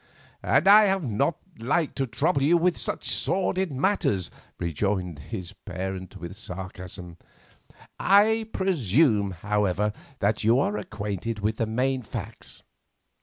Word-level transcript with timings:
"And 0.41 0.67
I 0.67 0.85
have 0.85 1.03
not 1.07 1.37
liked 1.59 1.95
to 1.97 2.07
trouble 2.07 2.41
you 2.41 2.57
with 2.57 2.75
such 2.75 3.07
sordid 3.11 3.71
matters," 3.71 4.31
rejoined 4.57 5.19
his 5.19 5.53
parent, 5.53 6.17
with 6.17 6.35
sarcasm. 6.35 7.17
"I 7.99 8.47
presume, 8.51 9.29
however, 9.29 9.93
that 10.17 10.43
you 10.43 10.57
are 10.59 10.75
acquainted 10.77 11.41
with 11.41 11.57
the 11.57 11.67
main 11.67 12.01
facts. 12.01 12.63